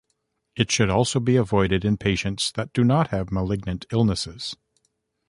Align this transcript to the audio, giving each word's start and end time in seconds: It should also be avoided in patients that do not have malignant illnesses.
It 0.55 0.71
should 0.71 0.89
also 0.89 1.19
be 1.19 1.35
avoided 1.35 1.85
in 1.85 1.95
patients 1.95 2.51
that 2.53 2.73
do 2.73 2.83
not 2.83 3.09
have 3.09 3.31
malignant 3.31 3.85
illnesses. 3.91 4.55